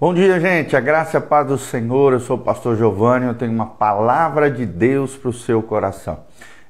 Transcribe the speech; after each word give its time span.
Bom 0.00 0.14
dia, 0.14 0.38
gente. 0.38 0.76
A 0.76 0.80
graça 0.80 1.16
e 1.16 1.18
a 1.18 1.20
paz 1.20 1.48
do 1.48 1.58
Senhor. 1.58 2.12
Eu 2.12 2.20
sou 2.20 2.36
o 2.36 2.40
pastor 2.40 2.76
Giovanni. 2.76 3.26
Eu 3.26 3.34
tenho 3.34 3.50
uma 3.50 3.66
palavra 3.66 4.48
de 4.48 4.64
Deus 4.64 5.16
para 5.16 5.28
o 5.28 5.32
seu 5.32 5.60
coração. 5.60 6.20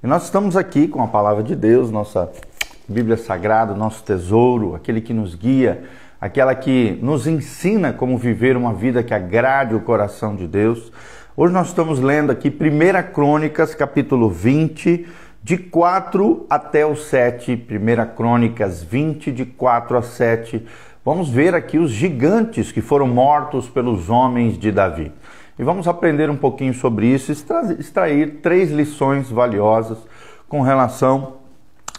E 0.02 0.06
nós 0.06 0.24
estamos 0.24 0.56
aqui 0.56 0.88
com 0.88 1.02
a 1.02 1.08
palavra 1.08 1.42
de 1.42 1.54
Deus, 1.54 1.90
nossa 1.90 2.32
Bíblia 2.88 3.18
Sagrada, 3.18 3.74
nosso 3.74 4.02
tesouro, 4.02 4.74
aquele 4.74 5.02
que 5.02 5.12
nos 5.12 5.34
guia, 5.34 5.84
aquela 6.18 6.54
que 6.54 6.98
nos 7.02 7.26
ensina 7.26 7.92
como 7.92 8.16
viver 8.16 8.56
uma 8.56 8.72
vida 8.72 9.02
que 9.02 9.12
agrade 9.12 9.74
o 9.74 9.80
coração 9.80 10.34
de 10.34 10.46
Deus. 10.46 10.90
Hoje 11.36 11.52
nós 11.52 11.66
estamos 11.66 12.00
lendo 12.00 12.32
aqui 12.32 12.48
1 12.48 13.12
Crônicas, 13.12 13.74
capítulo 13.74 14.30
20, 14.30 15.06
de 15.42 15.58
4 15.58 16.46
até 16.48 16.86
o 16.86 16.96
7. 16.96 17.66
1 17.70 18.16
Crônicas 18.16 18.82
20, 18.82 19.30
de 19.30 19.44
4 19.44 19.98
a 19.98 20.02
7 20.02 20.64
Vamos 21.08 21.30
ver 21.30 21.54
aqui 21.54 21.78
os 21.78 21.90
gigantes 21.90 22.70
que 22.70 22.82
foram 22.82 23.06
mortos 23.06 23.66
pelos 23.66 24.10
homens 24.10 24.58
de 24.58 24.70
Davi. 24.70 25.10
E 25.58 25.62
vamos 25.64 25.88
aprender 25.88 26.28
um 26.28 26.36
pouquinho 26.36 26.74
sobre 26.74 27.06
isso, 27.06 27.32
extrair 27.32 28.40
três 28.42 28.70
lições 28.70 29.30
valiosas 29.30 29.96
com 30.46 30.60
relação 30.60 31.38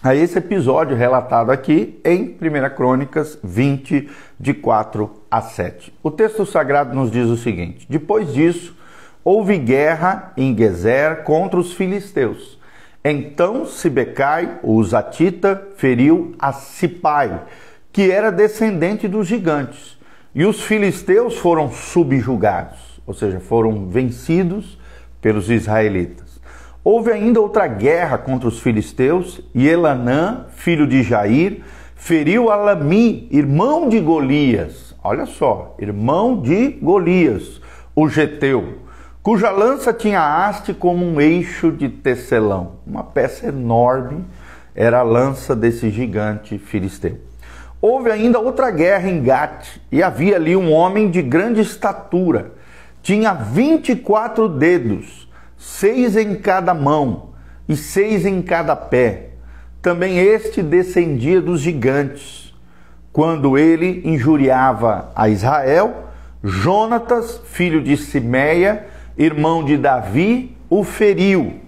a 0.04 0.14
esse 0.14 0.38
episódio 0.38 0.96
relatado 0.96 1.50
aqui 1.50 2.00
em 2.06 2.38
1 2.40 2.76
Crônicas 2.76 3.40
20, 3.44 4.08
de 4.40 4.54
4 4.54 5.10
a 5.32 5.42
7. 5.42 5.92
O 6.04 6.12
texto 6.12 6.46
sagrado 6.46 6.94
nos 6.94 7.10
diz 7.10 7.30
o 7.30 7.36
seguinte: 7.36 7.88
Depois 7.90 8.32
disso, 8.32 8.78
houve 9.24 9.58
guerra 9.58 10.34
em 10.38 10.56
Gezer 10.56 11.24
contra 11.24 11.60
os 11.60 11.74
filisteus. 11.74 12.60
Então 13.04 13.66
Sibecai, 13.66 14.60
o 14.62 14.84
Zatita, 14.84 15.68
feriu 15.78 16.36
a 16.38 16.54
Sipai 16.54 17.42
que 18.00 18.10
era 18.10 18.32
descendente 18.32 19.10
dos 19.10 19.28
gigantes. 19.28 20.00
E 20.34 20.46
os 20.46 20.62
filisteus 20.62 21.38
foram 21.38 21.70
subjugados, 21.70 23.02
ou 23.06 23.14
seja, 23.14 23.42
foram 23.42 23.90
vencidos 23.90 24.80
pelos 25.20 25.50
israelitas. 25.50 26.40
Houve 26.82 27.12
ainda 27.12 27.42
outra 27.42 27.68
guerra 27.68 28.18
contra 28.18 28.48
os 28.48 28.62
filisteus, 28.62 29.42
e 29.54 29.68
Elanã, 29.68 30.46
filho 30.52 30.88
de 30.88 31.04
Jair, 31.04 31.62
feriu 31.94 32.50
Alami, 32.50 33.28
irmão 33.32 33.90
de 33.90 34.00
Golias. 34.00 34.96
Olha 35.04 35.26
só, 35.26 35.76
irmão 35.78 36.42
de 36.42 36.70
Golias, 36.82 37.60
o 37.94 38.08
geteu, 38.08 38.78
cuja 39.22 39.50
lança 39.50 39.92
tinha 39.92 40.22
haste 40.22 40.74
como 40.74 41.06
um 41.06 41.20
eixo 41.20 41.70
de 41.70 41.90
tecelão. 41.90 42.76
Uma 42.88 43.04
peça 43.04 43.48
enorme 43.48 44.24
era 44.74 45.00
a 45.00 45.04
lança 45.04 45.54
desse 45.54 45.90
gigante 45.90 46.58
filisteu. 46.58 47.28
Houve 47.82 48.12
ainda 48.12 48.40
outra 48.40 48.70
guerra 48.72 49.10
em 49.10 49.24
Gat, 49.24 49.82
e 49.90 50.04
havia 50.04 50.36
ali 50.36 50.56
um 50.56 50.72
homem 50.72 51.10
de 51.10 51.22
grande 51.22 51.62
estatura. 51.62 52.52
Tinha 53.02 53.34
24 53.34 54.50
dedos, 54.50 55.30
seis 55.58 56.18
em 56.18 56.36
cada 56.36 56.74
mão 56.74 57.30
e 57.70 57.78
seis 57.78 58.26
em 58.26 58.42
cada 58.42 58.76
pé. 58.76 59.30
Também 59.82 60.18
este 60.18 60.62
descendia 60.62 61.40
dos 61.40 61.62
gigantes. 61.62 62.54
Quando 63.14 63.58
ele 63.58 64.02
injuriava 64.04 65.12
a 65.16 65.30
Israel, 65.30 66.10
Jonatas, 66.44 67.42
filho 67.46 67.82
de 67.82 67.96
Simeia, 67.96 68.88
irmão 69.18 69.64
de 69.64 69.78
Davi, 69.78 70.56
o 70.70 70.84
feriu. 70.84 71.62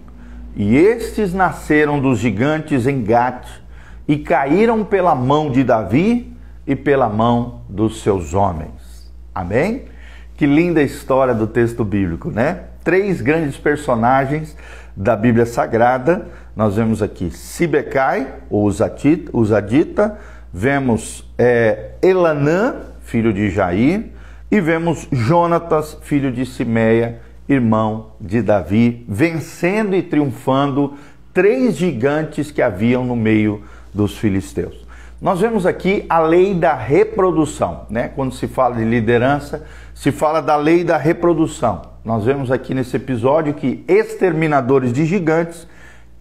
E 0.58 0.76
estes 0.76 1.34
nasceram 1.34 2.02
dos 2.02 2.20
gigantes 2.20 2.86
em 2.86 3.02
Gat 3.02 3.62
e 4.07 4.17
caíram 4.17 4.83
pela 4.83 5.16
mão 5.16 5.52
de 5.52 5.63
Davi 5.63 6.35
e 6.66 6.75
pela 6.75 7.09
mão 7.09 7.61
dos 7.67 8.02
seus 8.02 8.33
homens. 8.33 9.11
Amém? 9.33 9.85
Que 10.35 10.45
linda 10.45 10.81
história 10.81 11.33
do 11.33 11.47
texto 11.47 11.83
bíblico, 11.83 12.30
né? 12.30 12.63
Três 12.83 13.21
grandes 13.21 13.58
personagens 13.58 14.58
da 14.95 15.16
Bíblia 15.16 15.45
Sagrada. 15.45 16.27
Nós 16.55 16.75
vemos 16.75 17.02
aqui 17.02 17.31
Sibecai, 17.31 18.27
o 18.49 18.64
Usadita, 18.64 20.17
vemos 20.53 21.31
é, 21.37 21.92
Elanã, 22.02 22.76
filho 23.02 23.31
de 23.31 23.49
Jair, 23.49 24.09
e 24.49 24.59
vemos 24.59 25.08
Jonatas, 25.11 25.97
filho 26.02 26.31
de 26.31 26.45
Simeia, 26.45 27.20
irmão 27.47 28.14
de 28.20 28.42
Davi, 28.42 29.05
vencendo 29.08 29.95
e 29.95 30.02
triunfando 30.02 30.95
três 31.33 31.77
gigantes 31.77 32.52
que 32.52 32.61
haviam 32.61 33.05
no 33.05 33.15
meio 33.15 33.64
dos 33.93 34.17
filisteus. 34.17 34.85
Nós 35.21 35.39
vemos 35.39 35.65
aqui 35.65 36.05
a 36.09 36.19
lei 36.19 36.53
da 36.53 36.73
reprodução, 36.73 37.85
né? 37.89 38.09
Quando 38.15 38.33
se 38.33 38.47
fala 38.47 38.75
de 38.75 38.83
liderança, 38.83 39.63
se 39.93 40.11
fala 40.11 40.41
da 40.41 40.55
lei 40.55 40.83
da 40.83 40.97
reprodução. 40.97 41.83
Nós 42.03 42.25
vemos 42.25 42.52
aqui 42.52 42.73
nesse 42.73 42.95
episódio 42.95 43.53
que 43.53 43.85
exterminadores 43.87 44.91
de 44.91 45.05
gigantes 45.05 45.67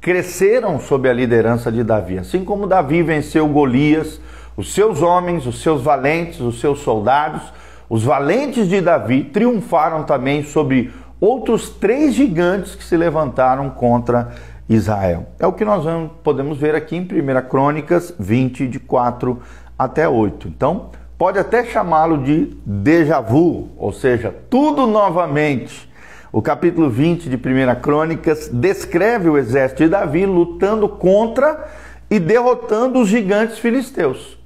cresceram 0.00 0.78
sob 0.78 1.08
a 1.08 1.12
liderança 1.12 1.72
de 1.72 1.82
Davi. 1.82 2.18
Assim 2.18 2.44
como 2.44 2.66
Davi 2.66 3.02
venceu 3.02 3.48
Golias, 3.48 4.20
os 4.56 4.74
seus 4.74 5.00
homens, 5.00 5.46
os 5.46 5.62
seus 5.62 5.82
valentes, 5.82 6.40
os 6.40 6.60
seus 6.60 6.80
soldados, 6.80 7.42
os 7.88 8.04
valentes 8.04 8.68
de 8.68 8.80
Davi 8.80 9.24
triunfaram 9.24 10.04
também 10.04 10.42
sobre 10.42 10.92
outros 11.18 11.70
três 11.70 12.14
gigantes 12.14 12.74
que 12.74 12.84
se 12.84 12.96
levantaram 12.96 13.70
contra 13.70 14.32
Israel. 14.70 15.26
É 15.40 15.46
o 15.48 15.52
que 15.52 15.64
nós 15.64 15.84
vamos, 15.84 16.12
podemos 16.22 16.56
ver 16.56 16.76
aqui 16.76 16.96
em 16.96 17.02
1 17.02 17.48
Crônicas 17.48 18.14
20, 18.16 18.68
de 18.68 18.78
4 18.78 19.42
até 19.76 20.08
8. 20.08 20.46
Então, 20.46 20.90
pode 21.18 21.40
até 21.40 21.64
chamá-lo 21.64 22.22
de 22.22 22.56
déjà 22.64 23.20
vu, 23.20 23.70
ou 23.76 23.92
seja, 23.92 24.32
tudo 24.48 24.86
novamente. 24.86 25.90
O 26.32 26.40
capítulo 26.40 26.88
20 26.88 27.28
de 27.28 27.36
1 27.36 27.80
Crônicas 27.80 28.48
descreve 28.48 29.28
o 29.28 29.36
exército 29.36 29.82
de 29.82 29.88
Davi 29.88 30.24
lutando 30.24 30.88
contra 30.88 31.68
e 32.08 32.20
derrotando 32.20 33.00
os 33.00 33.08
gigantes 33.08 33.58
filisteus. 33.58 34.38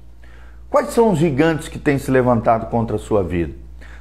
Quais 0.71 0.89
são 0.89 1.11
os 1.11 1.19
gigantes 1.19 1.67
que 1.67 1.77
têm 1.77 1.99
se 1.99 2.09
levantado 2.09 2.71
contra 2.71 2.95
a 2.95 2.99
sua 2.99 3.23
vida? 3.23 3.53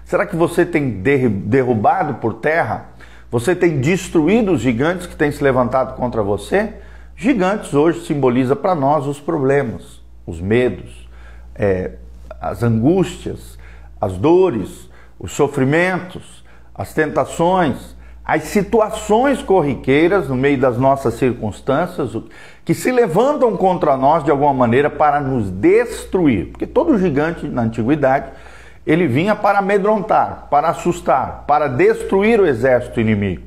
Será 0.07 0.25
que 0.25 0.37
você 0.37 0.65
tem 0.65 1.03
derrubado 1.03 2.15
por 2.15 2.35
terra 2.35 2.94
você 3.35 3.53
tem 3.53 3.81
destruído 3.81 4.53
os 4.53 4.61
gigantes 4.61 5.09
que 5.09 5.17
têm 5.17 5.33
se 5.33 5.43
levantado 5.43 5.97
contra 5.97 6.23
você? 6.23 6.73
Gigantes 7.17 7.75
hoje 7.75 8.07
simboliza 8.07 8.55
para 8.55 8.77
nós 8.77 9.09
os 9.09 9.19
problemas, 9.19 10.01
os 10.25 10.41
medos, 10.41 11.09
é, 11.53 11.95
as 12.41 12.63
angústias, 12.63 13.59
as 14.01 14.17
dores, 14.17 14.89
os 15.19 15.33
sofrimentos, 15.33 16.45
as 16.73 16.95
tentações, 16.95 17.97
as 18.25 18.45
situações 18.45 19.43
corriqueiras 19.43 20.29
no 20.29 20.37
meio 20.37 20.61
das 20.61 20.79
nossas 20.79 21.15
circunstâncias 21.15 22.17
que 22.65 22.73
se 22.73 22.93
levantam 22.93 23.57
contra 23.57 23.97
nós 23.97 24.23
de 24.23 24.31
alguma 24.31 24.55
maneira 24.55 24.89
para 24.89 25.21
nos 25.21 25.51
destruir. 25.51 26.53
Porque 26.53 26.69
todo 26.69 26.97
gigante 27.01 27.49
na 27.49 27.63
antiguidade 27.63 28.31
ele 28.87 29.07
vinha 29.07 29.35
para 29.35 29.61
amedrontar, 29.61 30.49
para 30.51 30.69
assustar, 30.69 31.45
para 31.47 31.69
destruir 31.69 32.41
o 32.41 32.47
exército 32.47 33.01
inimigo. 33.01 33.43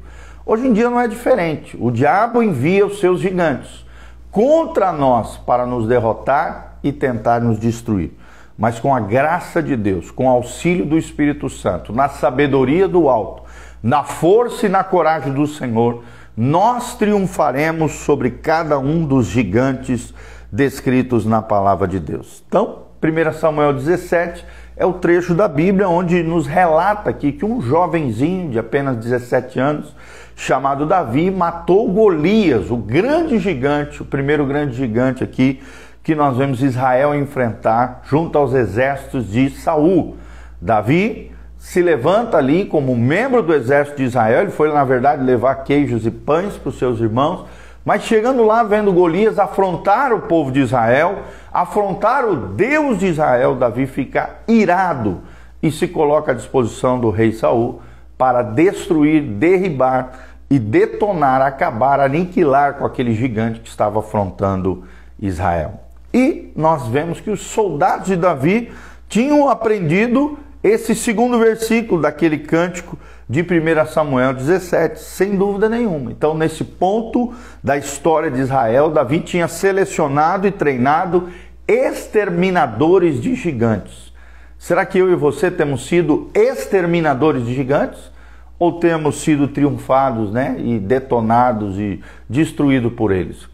Hoje 0.46 0.68
em 0.68 0.74
dia 0.74 0.90
não 0.90 1.00
é 1.00 1.08
diferente. 1.08 1.78
O 1.80 1.92
diabo 1.92 2.42
envia 2.42 2.86
os 2.86 3.00
seus 3.00 3.20
gigantes 3.20 3.86
contra 4.32 4.92
nós 4.92 5.38
para 5.38 5.66
nos 5.66 5.88
derrotar 5.88 6.78
e 6.84 6.92
tentar 6.92 7.42
nos 7.42 7.60
destruir. 7.60 8.18
Mas 8.58 8.80
com 8.80 8.96
a 8.96 9.00
graça 9.00 9.62
de 9.62 9.76
Deus, 9.76 10.10
com 10.10 10.26
o 10.26 10.30
auxílio 10.30 10.86
do 10.86 10.98
Espírito 10.98 11.50
Santo, 11.50 11.94
na 11.94 12.10
sabedoria 12.10 12.88
do 12.88 13.08
alto, 13.08 13.44
na 13.84 14.04
força 14.04 14.66
e 14.66 14.70
na 14.70 14.84
coragem 14.84 15.34
do 15.34 15.46
Senhor, 15.46 16.04
nós 16.36 16.96
triunfaremos 16.96 17.94
sobre 17.94 18.32
cada 18.32 18.80
um 18.80 19.06
dos 19.06 19.28
gigantes 19.28 20.14
descritos 20.52 21.26
na 21.26 21.42
palavra 21.42 21.88
de 21.88 22.00
Deus. 22.00 22.44
Então, 22.48 22.84
1 23.02 23.34
Samuel 23.34 23.74
17 23.74 24.46
é 24.78 24.86
o 24.86 24.94
trecho 24.94 25.34
da 25.34 25.48
Bíblia 25.48 25.90
onde 25.90 26.22
nos 26.22 26.46
relata 26.46 27.10
aqui 27.10 27.32
que 27.32 27.44
um 27.44 27.60
jovenzinho 27.60 28.52
de 28.52 28.60
apenas 28.60 28.96
17 28.98 29.60
anos, 29.60 29.96
chamado 30.36 30.86
Davi, 30.86 31.32
matou 31.32 31.92
Golias, 31.92 32.70
o 32.70 32.78
grande 32.78 33.40
gigante, 33.40 34.04
o 34.04 34.06
primeiro 34.06 34.46
grande 34.46 34.76
gigante 34.76 35.24
aqui 35.24 35.60
que 36.04 36.14
nós 36.14 36.38
vemos 36.38 36.62
Israel 36.62 37.16
enfrentar 37.16 38.04
junto 38.06 38.38
aos 38.38 38.54
exércitos 38.54 39.30
de 39.32 39.50
Saul. 39.50 40.16
Davi 40.62 41.32
se 41.58 41.82
levanta 41.82 42.38
ali 42.38 42.64
como 42.64 42.96
membro 42.96 43.42
do 43.42 43.54
exército 43.54 43.98
de 43.98 44.04
Israel, 44.04 44.44
ele 44.44 44.52
foi 44.52 44.72
na 44.72 44.84
verdade 44.84 45.24
levar 45.24 45.56
queijos 45.56 46.06
e 46.06 46.12
pães 46.12 46.56
para 46.56 46.70
os 46.70 46.78
seus 46.78 47.00
irmãos, 47.00 47.46
mas 47.88 48.04
chegando 48.04 48.44
lá, 48.44 48.64
vendo 48.64 48.92
Golias 48.92 49.40
afrontar 49.40 50.12
o 50.12 50.20
povo 50.24 50.52
de 50.52 50.60
Israel, 50.60 51.20
afrontar 51.54 52.26
o 52.26 52.36
Deus 52.36 53.00
de 53.00 53.06
Israel, 53.06 53.56
Davi 53.56 53.88
fica 53.88 54.42
irado 54.46 55.22
e 55.64 55.72
se 55.72 55.88
coloca 55.88 56.34
à 56.34 56.36
disposição 56.36 57.00
do 57.00 57.10
rei 57.10 57.32
Saul 57.32 57.82
para 58.18 58.42
destruir, 58.42 59.22
derribar 59.22 60.20
e 60.50 60.60
detonar, 60.60 61.42
acabar, 61.42 62.02
aniquilar 62.02 62.74
com 62.74 62.86
aquele 62.86 63.14
gigante 63.14 63.62
que 63.62 63.70
estava 63.70 64.00
afrontando 64.00 64.84
Israel. 65.18 65.80
E 66.14 66.52
nós 66.58 66.88
vemos 66.88 67.22
que 67.22 67.30
os 67.30 67.40
soldados 67.40 68.08
de 68.08 68.18
Davi 68.18 68.70
tinham 69.08 69.48
aprendido 69.48 70.38
esse 70.62 70.94
segundo 70.94 71.40
versículo 71.40 72.02
daquele 72.02 72.40
cântico 72.40 73.00
de 73.30 73.42
1 73.42 73.86
Samuel 73.88 74.34
17, 74.34 75.00
sem 75.00 75.36
dúvida 75.36 75.68
nenhuma. 75.68 76.12
Então, 76.12 76.34
nesse 76.34 76.64
ponto 76.64 77.34
da 77.62 77.78
história 77.78 78.32
de 78.32 78.40
Israel, 78.40 78.90
Davi 78.90 79.20
tinha 79.20 79.48
selecionado 79.48 80.48
e 80.48 80.52
treinado 80.52 81.30
exterminadores 81.68 83.22
de 83.22 83.36
gigantes. 83.36 84.14
Será 84.58 84.86
que 84.86 84.98
eu 84.98 85.12
e 85.12 85.16
você 85.16 85.52
temos 85.52 85.86
sido 85.88 86.30
exterminadores 86.34 87.46
de 87.46 87.54
gigantes? 87.54 88.12
Ou 88.58 88.80
temos 88.80 89.22
sido 89.22 89.48
triunfados 89.50 90.32
né, 90.32 90.56
e 90.58 90.80
detonados 90.80 91.78
e 91.78 92.02
destruídos 92.28 92.94
por 92.94 93.12
eles? 93.12 93.48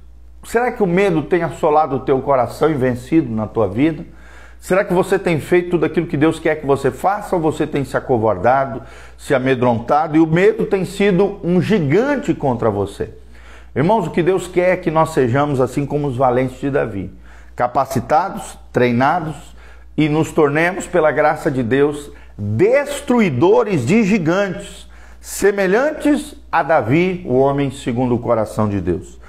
Será 0.46 0.72
que 0.72 0.84
o 0.84 0.88
medo 0.88 1.24
tem 1.24 1.44
assolado 1.44 1.98
o 1.98 2.00
teu 2.02 2.22
coração 2.22 2.70
e 2.70 2.74
vencido 2.74 3.34
na 3.34 3.48
tua 3.48 3.68
vida? 3.68 4.06
Será 4.64 4.86
que 4.86 4.94
você 4.94 5.20
tem 5.20 5.42
feito 5.42 5.72
tudo 5.72 5.86
aquilo 5.86 6.08
que 6.08 6.16
Deus 6.16 6.40
quer 6.40 6.56
que 6.56 6.66
você 6.66 6.90
faça 6.90 7.36
ou 7.36 7.42
você 7.42 7.68
tem 7.68 7.84
se 7.84 7.98
acovardado, 7.98 8.82
se 9.18 9.36
amedrontado 9.36 10.16
e 10.16 10.22
o 10.22 10.26
medo 10.26 10.66
tem 10.66 10.86
sido 10.86 11.38
um 11.44 11.62
gigante 11.62 12.34
contra 12.34 12.70
você? 12.70 13.10
Irmãos, 13.76 14.08
o 14.08 14.12
que 14.12 14.24
Deus 14.24 14.48
quer 14.48 14.70
é 14.70 14.78
que 14.78 14.90
nós 14.90 15.10
sejamos 15.10 15.60
assim 15.60 15.86
como 15.86 16.08
os 16.08 16.16
valentes 16.16 16.62
de 16.62 16.72
Davi, 16.72 17.12
capacitados, 17.58 18.58
treinados 18.72 19.36
e 19.98 20.08
nos 20.08 20.32
tornemos, 20.32 20.88
pela 20.88 21.12
graça 21.12 21.52
de 21.52 21.62
Deus, 21.62 22.10
destruidores 22.38 23.86
de 23.86 24.02
gigantes, 24.06 24.88
semelhantes 25.20 26.38
a 26.50 26.64
Davi, 26.64 27.22
o 27.28 27.38
homem 27.38 27.70
segundo 27.70 28.16
o 28.16 28.20
coração 28.20 28.70
de 28.70 28.80
Deus. 28.80 29.20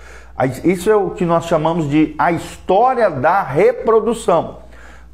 Isso 0.62 0.88
é 0.88 0.94
o 0.94 1.10
que 1.10 1.24
nós 1.24 1.46
chamamos 1.46 1.90
de 1.90 2.14
a 2.16 2.30
história 2.30 3.10
da 3.10 3.42
reprodução. 3.42 4.62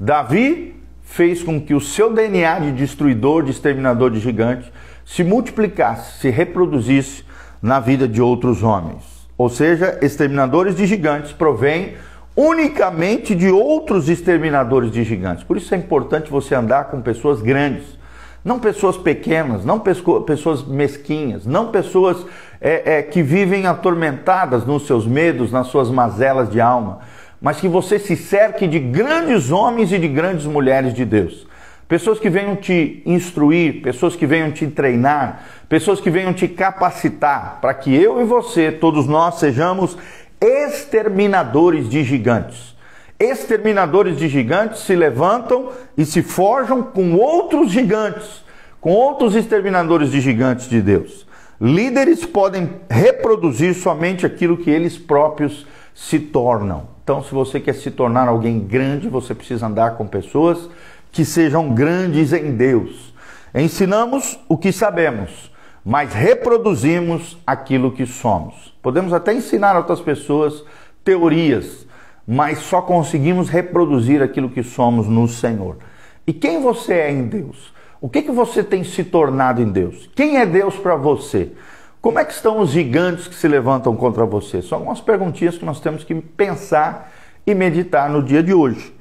Davi 0.02 0.74
fez 1.02 1.42
com 1.42 1.60
que 1.60 1.74
o 1.74 1.80
seu 1.80 2.10
DNA 2.10 2.60
de 2.60 2.72
destruidor, 2.72 3.42
de 3.42 3.50
exterminador 3.50 4.10
de 4.10 4.18
gigantes, 4.18 4.72
se 5.04 5.22
multiplicasse, 5.22 6.20
se 6.20 6.30
reproduzisse 6.30 7.22
na 7.60 7.78
vida 7.78 8.08
de 8.08 8.22
outros 8.22 8.62
homens. 8.62 9.28
Ou 9.36 9.50
seja, 9.50 9.98
exterminadores 10.00 10.74
de 10.74 10.86
gigantes 10.86 11.32
provêm 11.32 11.96
unicamente 12.34 13.34
de 13.34 13.50
outros 13.50 14.08
exterminadores 14.08 14.90
de 14.90 15.04
gigantes. 15.04 15.44
Por 15.44 15.58
isso 15.58 15.74
é 15.74 15.76
importante 15.76 16.30
você 16.30 16.54
andar 16.54 16.84
com 16.84 17.02
pessoas 17.02 17.42
grandes, 17.42 17.98
não 18.42 18.58
pessoas 18.58 18.96
pequenas, 18.96 19.66
não 19.66 19.78
pessoas 19.80 20.64
mesquinhas, 20.66 21.44
não 21.44 21.70
pessoas 21.70 22.24
é, 22.58 23.00
é, 23.00 23.02
que 23.02 23.22
vivem 23.22 23.66
atormentadas 23.66 24.64
nos 24.64 24.86
seus 24.86 25.06
medos, 25.06 25.52
nas 25.52 25.66
suas 25.66 25.90
mazelas 25.90 26.48
de 26.50 26.58
alma 26.58 27.00
mas 27.40 27.60
que 27.60 27.68
você 27.68 27.98
se 27.98 28.16
cerque 28.16 28.66
de 28.66 28.78
grandes 28.78 29.50
homens 29.50 29.92
e 29.92 29.98
de 29.98 30.08
grandes 30.08 30.46
mulheres 30.46 30.92
de 30.92 31.04
Deus. 31.04 31.46
Pessoas 31.88 32.20
que 32.20 32.30
venham 32.30 32.54
te 32.54 33.02
instruir, 33.04 33.82
pessoas 33.82 34.14
que 34.14 34.24
venham 34.24 34.52
te 34.52 34.66
treinar, 34.68 35.44
pessoas 35.68 36.00
que 36.00 36.10
venham 36.10 36.32
te 36.32 36.46
capacitar 36.46 37.58
para 37.60 37.74
que 37.74 37.92
eu 37.92 38.20
e 38.20 38.24
você, 38.24 38.70
todos 38.70 39.08
nós, 39.08 39.40
sejamos 39.40 39.98
exterminadores 40.40 41.88
de 41.88 42.04
gigantes. 42.04 42.76
Exterminadores 43.18 44.16
de 44.18 44.28
gigantes 44.28 44.80
se 44.80 44.94
levantam 44.94 45.70
e 45.96 46.04
se 46.04 46.22
forjam 46.22 46.82
com 46.82 47.14
outros 47.14 47.72
gigantes, 47.72 48.44
com 48.80 48.92
outros 48.92 49.34
exterminadores 49.34 50.10
de 50.10 50.20
gigantes 50.20 50.68
de 50.68 50.80
Deus. 50.80 51.26
Líderes 51.60 52.24
podem 52.24 52.70
reproduzir 52.88 53.74
somente 53.74 54.24
aquilo 54.24 54.56
que 54.56 54.70
eles 54.70 54.96
próprios 54.96 55.66
se 55.92 56.18
tornam. 56.18 56.88
Então, 57.10 57.24
se 57.24 57.34
você 57.34 57.58
quer 57.58 57.74
se 57.74 57.90
tornar 57.90 58.28
alguém 58.28 58.60
grande, 58.60 59.08
você 59.08 59.34
precisa 59.34 59.66
andar 59.66 59.96
com 59.96 60.06
pessoas 60.06 60.70
que 61.10 61.24
sejam 61.24 61.74
grandes 61.74 62.32
em 62.32 62.52
Deus. 62.54 63.12
Ensinamos 63.52 64.38
o 64.48 64.56
que 64.56 64.70
sabemos, 64.70 65.50
mas 65.84 66.14
reproduzimos 66.14 67.36
aquilo 67.44 67.90
que 67.90 68.06
somos. 68.06 68.72
Podemos 68.80 69.12
até 69.12 69.34
ensinar 69.34 69.76
outras 69.76 70.00
pessoas 70.00 70.62
teorias, 71.02 71.84
mas 72.24 72.60
só 72.60 72.80
conseguimos 72.80 73.48
reproduzir 73.48 74.22
aquilo 74.22 74.48
que 74.48 74.62
somos 74.62 75.08
no 75.08 75.26
Senhor. 75.26 75.78
E 76.24 76.32
quem 76.32 76.62
você 76.62 76.92
é 76.92 77.10
em 77.10 77.26
Deus? 77.26 77.74
O 78.00 78.08
que, 78.08 78.22
que 78.22 78.30
você 78.30 78.62
tem 78.62 78.84
se 78.84 79.02
tornado 79.02 79.60
em 79.60 79.68
Deus? 79.68 80.08
Quem 80.14 80.36
é 80.36 80.46
Deus 80.46 80.76
para 80.76 80.94
você? 80.94 81.50
Como 82.00 82.18
é 82.18 82.24
que 82.24 82.32
estão 82.32 82.60
os 82.60 82.70
gigantes 82.70 83.28
que 83.28 83.34
se 83.34 83.46
levantam 83.46 83.94
contra 83.94 84.24
você? 84.24 84.62
São 84.62 84.78
algumas 84.78 85.02
perguntinhas 85.02 85.58
que 85.58 85.66
nós 85.66 85.80
temos 85.80 86.02
que 86.02 86.14
pensar 86.14 87.12
e 87.46 87.54
meditar 87.54 88.08
no 88.08 88.22
dia 88.22 88.42
de 88.42 88.54
hoje. 88.54 88.94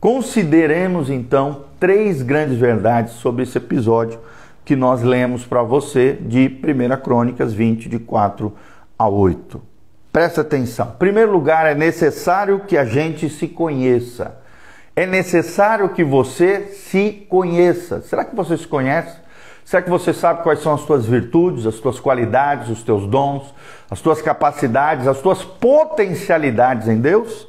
Consideremos 0.00 1.10
então 1.10 1.64
três 1.78 2.22
grandes 2.22 2.56
verdades 2.56 3.12
sobre 3.14 3.42
esse 3.42 3.58
episódio 3.58 4.18
que 4.64 4.74
nós 4.74 5.02
lemos 5.02 5.44
para 5.44 5.62
você 5.62 6.14
de 6.14 6.46
1 6.64 7.02
Crônicas 7.02 7.52
20, 7.52 7.90
de 7.90 7.98
4 7.98 8.50
a 8.98 9.06
8. 9.06 9.60
Presta 10.10 10.40
atenção. 10.40 10.92
Em 10.94 10.98
primeiro 10.98 11.32
lugar, 11.32 11.66
é 11.66 11.74
necessário 11.74 12.60
que 12.60 12.78
a 12.78 12.86
gente 12.86 13.28
se 13.28 13.48
conheça. 13.48 14.38
É 14.94 15.04
necessário 15.04 15.90
que 15.90 16.02
você 16.02 16.72
se 16.72 17.26
conheça. 17.28 18.00
Será 18.00 18.24
que 18.24 18.34
você 18.34 18.56
se 18.56 18.66
conhece? 18.66 19.25
Será 19.66 19.82
que 19.82 19.90
você 19.90 20.14
sabe 20.14 20.44
quais 20.44 20.60
são 20.60 20.72
as 20.72 20.84
tuas 20.84 21.06
virtudes, 21.06 21.66
as 21.66 21.80
tuas 21.80 21.98
qualidades, 21.98 22.68
os 22.68 22.84
teus 22.84 23.04
dons, 23.04 23.52
as 23.90 24.00
tuas 24.00 24.22
capacidades, 24.22 25.08
as 25.08 25.20
tuas 25.20 25.42
potencialidades 25.42 26.86
em 26.86 27.00
Deus? 27.00 27.48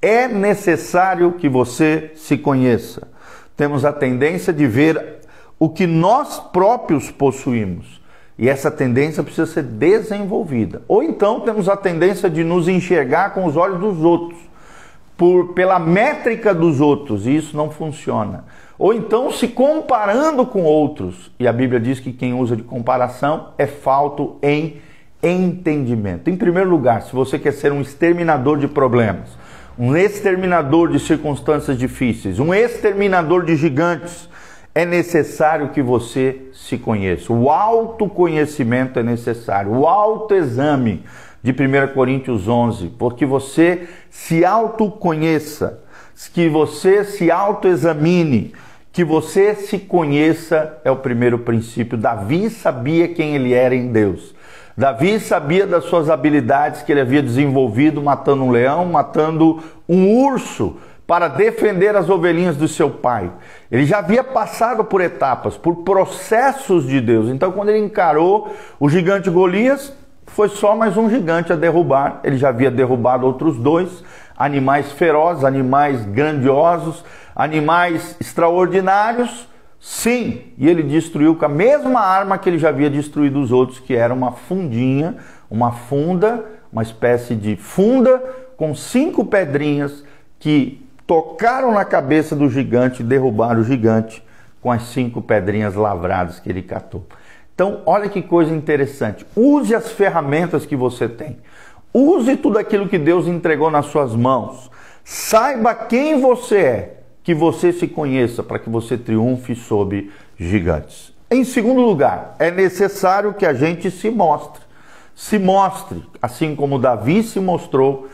É 0.00 0.28
necessário 0.28 1.32
que 1.32 1.48
você 1.48 2.12
se 2.14 2.38
conheça. 2.38 3.08
Temos 3.56 3.84
a 3.84 3.92
tendência 3.92 4.52
de 4.52 4.64
ver 4.64 5.22
o 5.58 5.68
que 5.68 5.88
nós 5.88 6.38
próprios 6.38 7.10
possuímos. 7.10 8.00
E 8.38 8.48
essa 8.48 8.70
tendência 8.70 9.24
precisa 9.24 9.52
ser 9.52 9.64
desenvolvida. 9.64 10.82
Ou 10.86 11.02
então 11.02 11.40
temos 11.40 11.68
a 11.68 11.76
tendência 11.76 12.30
de 12.30 12.44
nos 12.44 12.68
enxergar 12.68 13.34
com 13.34 13.44
os 13.44 13.56
olhos 13.56 13.80
dos 13.80 13.98
outros, 13.98 14.38
por 15.16 15.52
pela 15.52 15.80
métrica 15.80 16.54
dos 16.54 16.80
outros, 16.80 17.26
e 17.26 17.34
isso 17.34 17.56
não 17.56 17.72
funciona 17.72 18.44
ou 18.80 18.94
então 18.94 19.30
se 19.30 19.46
comparando 19.46 20.46
com 20.46 20.62
outros. 20.62 21.30
E 21.38 21.46
a 21.46 21.52
Bíblia 21.52 21.78
diz 21.78 22.00
que 22.00 22.14
quem 22.14 22.32
usa 22.32 22.56
de 22.56 22.62
comparação 22.62 23.48
é 23.58 23.66
falto 23.66 24.38
em 24.42 24.80
entendimento. 25.22 26.30
Em 26.30 26.36
primeiro 26.36 26.70
lugar, 26.70 27.02
se 27.02 27.12
você 27.12 27.38
quer 27.38 27.52
ser 27.52 27.72
um 27.72 27.82
exterminador 27.82 28.56
de 28.56 28.66
problemas, 28.66 29.36
um 29.78 29.94
exterminador 29.94 30.88
de 30.88 30.98
circunstâncias 30.98 31.76
difíceis, 31.76 32.38
um 32.38 32.54
exterminador 32.54 33.44
de 33.44 33.54
gigantes, 33.54 34.30
é 34.74 34.86
necessário 34.86 35.68
que 35.68 35.82
você 35.82 36.40
se 36.54 36.78
conheça. 36.78 37.30
O 37.34 37.50
autoconhecimento 37.50 38.98
é 38.98 39.02
necessário, 39.02 39.72
o 39.72 39.86
autoexame 39.86 41.04
de 41.42 41.52
1 41.52 41.92
Coríntios 41.92 42.48
11, 42.48 42.88
porque 42.98 43.26
você 43.26 43.86
se 44.08 44.42
autoconheça, 44.42 45.82
que 46.32 46.48
você 46.48 47.04
se 47.04 47.30
autoexamine 47.30 48.54
que 48.92 49.04
você 49.04 49.54
se 49.54 49.78
conheça 49.78 50.78
é 50.84 50.90
o 50.90 50.96
primeiro 50.96 51.38
princípio. 51.38 51.96
Davi 51.96 52.50
sabia 52.50 53.08
quem 53.08 53.34
ele 53.34 53.52
era 53.52 53.74
em 53.74 53.92
Deus. 53.92 54.34
Davi 54.76 55.20
sabia 55.20 55.66
das 55.66 55.84
suas 55.84 56.08
habilidades 56.08 56.82
que 56.82 56.90
ele 56.90 57.00
havia 57.00 57.22
desenvolvido 57.22 58.02
matando 58.02 58.44
um 58.44 58.50
leão, 58.50 58.86
matando 58.86 59.62
um 59.88 60.24
urso 60.24 60.76
para 61.06 61.28
defender 61.28 61.96
as 61.96 62.08
ovelhinhas 62.08 62.56
do 62.56 62.68
seu 62.68 62.88
pai. 62.88 63.30
Ele 63.70 63.84
já 63.84 63.98
havia 63.98 64.22
passado 64.22 64.84
por 64.84 65.00
etapas, 65.00 65.56
por 65.56 65.82
processos 65.82 66.86
de 66.86 67.00
Deus. 67.00 67.28
Então, 67.28 67.50
quando 67.52 67.70
ele 67.70 67.84
encarou 67.84 68.54
o 68.78 68.88
gigante 68.88 69.28
Golias, 69.28 69.92
foi 70.26 70.48
só 70.48 70.76
mais 70.76 70.96
um 70.96 71.10
gigante 71.10 71.52
a 71.52 71.56
derrubar. 71.56 72.20
Ele 72.22 72.38
já 72.38 72.50
havia 72.50 72.70
derrubado 72.70 73.26
outros 73.26 73.56
dois 73.58 74.04
animais 74.40 74.90
ferozes, 74.90 75.44
animais 75.44 76.02
grandiosos, 76.06 77.04
animais 77.36 78.16
extraordinários, 78.18 79.46
sim, 79.78 80.54
e 80.56 80.66
ele 80.66 80.82
destruiu 80.82 81.36
com 81.36 81.44
a 81.44 81.48
mesma 81.48 82.00
arma 82.00 82.38
que 82.38 82.48
ele 82.48 82.58
já 82.58 82.70
havia 82.70 82.88
destruído 82.88 83.38
os 83.38 83.52
outros, 83.52 83.78
que 83.78 83.94
era 83.94 84.14
uma 84.14 84.32
fundinha, 84.32 85.16
uma 85.50 85.72
funda, 85.72 86.42
uma 86.72 86.82
espécie 86.82 87.34
de 87.34 87.54
funda 87.54 88.18
com 88.56 88.74
cinco 88.74 89.26
pedrinhas 89.26 90.02
que 90.38 90.88
tocaram 91.06 91.72
na 91.72 91.84
cabeça 91.84 92.34
do 92.34 92.48
gigante 92.48 93.02
e 93.02 93.04
derrubaram 93.04 93.60
o 93.60 93.64
gigante 93.64 94.24
com 94.62 94.72
as 94.72 94.84
cinco 94.84 95.20
pedrinhas 95.20 95.74
lavradas 95.74 96.40
que 96.40 96.48
ele 96.48 96.62
catou. 96.62 97.04
Então, 97.54 97.82
olha 97.84 98.08
que 98.08 98.22
coisa 98.22 98.54
interessante. 98.54 99.26
Use 99.36 99.74
as 99.74 99.92
ferramentas 99.92 100.64
que 100.64 100.74
você 100.74 101.06
tem. 101.06 101.36
Use 101.92 102.36
tudo 102.36 102.58
aquilo 102.58 102.88
que 102.88 102.98
Deus 102.98 103.26
entregou 103.26 103.70
nas 103.70 103.86
suas 103.86 104.14
mãos. 104.14 104.70
Saiba 105.04 105.74
quem 105.74 106.20
você 106.20 106.56
é 106.56 106.96
que 107.22 107.34
você 107.34 107.72
se 107.72 107.86
conheça 107.86 108.42
para 108.42 108.58
que 108.58 108.70
você 108.70 108.96
triunfe 108.96 109.54
sobre 109.54 110.10
gigantes. 110.38 111.12
Em 111.30 111.44
segundo 111.44 111.80
lugar, 111.80 112.34
é 112.38 112.50
necessário 112.50 113.34
que 113.34 113.46
a 113.46 113.52
gente 113.52 113.90
se 113.90 114.10
mostre. 114.10 114.62
Se 115.14 115.38
mostre, 115.38 116.02
assim 116.20 116.56
como 116.56 116.78
Davi 116.78 117.22
se 117.22 117.38
mostrou 117.38 118.08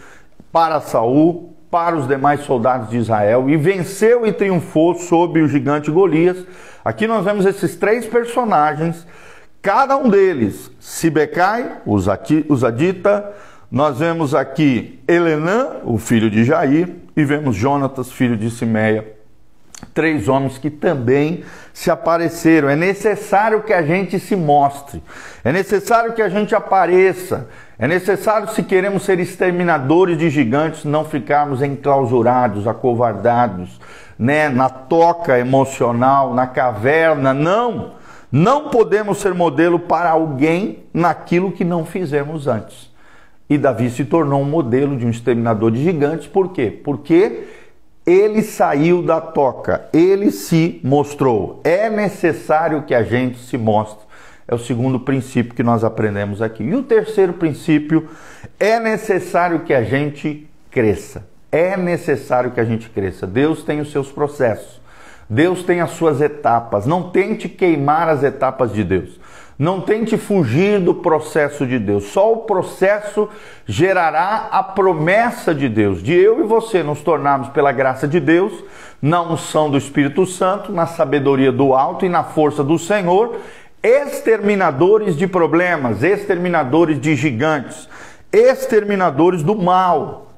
para 0.51 0.81
Saul 0.81 1.55
para 1.71 1.97
os 1.97 2.09
demais 2.09 2.41
soldados 2.41 2.91
de 2.91 2.97
Israel 2.97 3.49
e 3.49 3.57
venceu 3.57 4.27
e 4.27 4.33
triunfou 4.33 4.95
sobre 4.95 5.43
o 5.43 5.49
gigante 5.49 5.91
Golias. 5.91 6.45
Aqui 6.85 7.07
nós 7.07 7.25
vemos 7.25 7.45
esses 7.45 7.77
três 7.77 8.07
personagens, 8.07 9.07
cada 9.61 9.97
um 9.97 10.09
deles, 10.09 10.71
Sibecai, 10.81 11.79
os 11.85 12.09
Adita, 12.65 13.35
nós 13.71 13.99
vemos 13.99 14.35
aqui 14.35 15.01
Elenã, 15.09 15.79
o 15.85 15.99
filho 15.99 16.31
de 16.31 16.45
Jair, 16.45 16.89
e 17.17 17.25
vemos 17.25 17.57
Jonatas, 17.57 18.13
filho 18.13 18.37
de 18.37 18.51
Simeia, 18.51 19.17
três 19.93 20.29
homens 20.29 20.59
que 20.59 20.71
também 20.71 21.43
se 21.73 21.91
apareceram. 21.91 22.69
É 22.69 22.77
necessário 22.77 23.63
que 23.63 23.73
a 23.73 23.83
gente 23.83 24.21
se 24.21 24.37
mostre, 24.37 25.03
é 25.43 25.51
necessário 25.51 26.13
que 26.13 26.23
a 26.23 26.29
gente 26.29 26.55
apareça, 26.55 27.49
é 27.79 27.87
necessário, 27.87 28.49
se 28.51 28.63
queremos 28.63 29.03
ser 29.03 29.19
exterminadores 29.19 30.17
de 30.17 30.31
gigantes, 30.31 30.85
não 30.85 31.05
ficarmos 31.05 31.61
enclausurados, 31.61 32.67
acovardados, 32.67 33.81
né, 34.19 34.49
na 34.49 34.69
toca 34.71 35.39
emocional, 35.39 36.33
na 36.33 36.47
caverna. 36.47 37.35
Não! 37.35 37.95
Não 38.33 38.71
podemos 38.71 39.19
ser 39.19 39.35
modelo 39.35 39.79
para 39.79 40.11
alguém 40.11 40.85
naquilo 40.93 41.53
que 41.53 41.65
não 41.65 41.85
fizemos 41.85 42.47
antes. 42.47 42.86
E 43.49 43.57
Davi 43.57 43.91
se 43.91 44.05
tornou 44.05 44.43
um 44.43 44.45
modelo 44.45 44.97
de 44.97 45.07
um 45.07 45.11
exterminador 45.11 45.71
de 45.71 45.83
gigantes, 45.83 46.27
por 46.27 46.53
quê? 46.53 46.71
Porque 46.83 47.45
ele 48.05 48.43
saiu 48.43 49.03
da 49.03 49.21
toca, 49.21 49.89
ele 49.93 50.31
se 50.31 50.81
mostrou. 50.83 51.61
É 51.65 51.91
necessário 51.91 52.83
que 52.83 52.95
a 52.95 53.03
gente 53.03 53.39
se 53.39 53.59
mostre. 53.59 54.07
É 54.49 54.55
o 54.55 54.59
segundo 54.59 55.01
princípio 55.01 55.55
que 55.55 55.63
nós 55.63 55.83
aprendemos 55.83 56.41
aqui. 56.41 56.63
E 56.63 56.75
o 56.75 56.83
terceiro 56.83 57.33
princípio 57.33 58.09
é 58.61 58.79
necessário 58.79 59.61
que 59.61 59.75
a 59.75 59.83
gente 59.83 60.49
cresça. 60.71 61.27
É 61.51 61.77
necessário 61.77 62.53
que 62.53 62.61
a 62.61 62.65
gente 62.65 62.89
cresça. 62.89 63.27
Deus 63.27 63.65
tem 63.65 63.81
os 63.81 63.91
seus 63.91 64.13
processos. 64.13 64.81
Deus 65.29 65.65
tem 65.65 65.81
as 65.81 65.91
suas 65.91 66.21
etapas. 66.21 66.87
Não 66.87 67.11
tente 67.11 67.49
queimar 67.49 68.09
as 68.09 68.23
etapas 68.23 68.73
de 68.73 68.85
Deus. 68.85 69.19
Não 69.59 69.81
tente 69.81 70.19
fugir 70.19 70.81
do 70.81 70.95
processo 70.95 71.67
de 71.67 71.79
Deus. 71.79 72.05
Só 72.05 72.33
o 72.33 72.39
processo 72.39 73.29
gerará 73.65 74.49
a 74.51 74.63
promessa 74.63 75.55
de 75.55 75.67
Deus, 75.69 76.03
de 76.03 76.13
eu 76.13 76.41
e 76.41 76.47
você 76.47 76.83
nos 76.83 77.01
tornarmos, 77.01 77.49
pela 77.49 77.73
graça 77.73 78.07
de 78.07 78.21
Deus, 78.21 78.53
na 79.01 79.23
unção 79.23 79.71
do 79.71 79.79
Espírito 79.79 80.27
Santo, 80.27 80.73
na 80.73 80.87
sabedoria 80.87 81.51
do 81.51 81.73
alto 81.73 82.05
e 82.05 82.09
na 82.09 82.23
força 82.23 82.63
do 82.63 82.79
Senhor, 82.79 83.37
exterminadores 83.83 85.17
de 85.17 85.27
problemas, 85.27 86.03
exterminadores 86.03 87.01
de 87.01 87.17
gigantes, 87.17 87.89
exterminadores 88.31 89.43
do 89.43 89.55
mal. 89.55 90.33